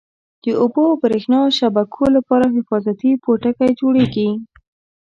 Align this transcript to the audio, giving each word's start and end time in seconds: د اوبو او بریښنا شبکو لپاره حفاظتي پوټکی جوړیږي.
د 0.43 0.45
اوبو 0.61 0.81
او 0.89 0.95
بریښنا 1.01 1.41
شبکو 1.57 2.03
لپاره 2.15 2.53
حفاظتي 2.55 3.11
پوټکی 3.23 3.69
جوړیږي. 3.79 4.29